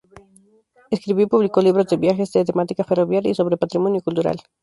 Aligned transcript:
Escribió 0.89 1.25
y 1.25 1.29
publicó 1.29 1.61
libros 1.61 1.85
de 1.85 1.97
viajes, 1.97 2.31
de 2.33 2.43
temática 2.43 2.83
ferroviaria 2.83 3.29
y 3.29 3.35
sobre 3.35 3.57
patrimonio 3.57 4.01
cultural. 4.01 4.39